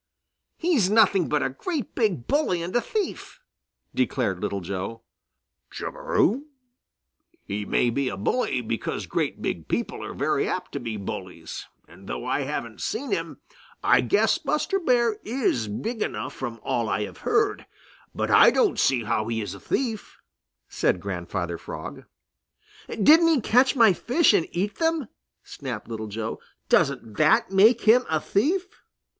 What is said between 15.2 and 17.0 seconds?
is big enough from all